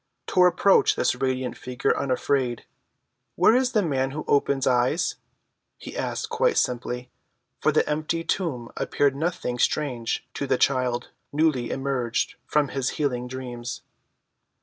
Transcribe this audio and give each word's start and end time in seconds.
Tor 0.25 0.47
approached 0.47 0.95
this 0.95 1.13
radiant 1.13 1.55
figure 1.55 1.95
unafraid. 1.95 2.65
"Where 3.35 3.55
is 3.55 3.73
the 3.73 3.83
man 3.83 4.09
who 4.09 4.25
opens 4.27 4.65
eyes?" 4.65 5.17
he 5.77 5.95
asked 5.95 6.27
quite 6.27 6.57
simply, 6.57 7.11
for 7.59 7.71
the 7.71 7.87
empty 7.87 8.23
tomb 8.23 8.71
appeared 8.75 9.15
nothing 9.15 9.59
strange 9.59 10.25
to 10.33 10.47
the 10.47 10.57
child 10.57 11.09
newly 11.31 11.69
emerged 11.69 12.33
from 12.47 12.69
his 12.69 12.89
healing 12.97 13.27
dreams. 13.27 13.83